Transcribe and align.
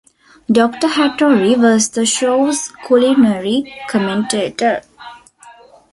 Doctor 0.51 0.87
Hattori 0.87 1.55
was 1.55 1.89
the 1.89 2.07
show's 2.07 2.71
culinary 2.87 3.71
commentator. 3.87 4.81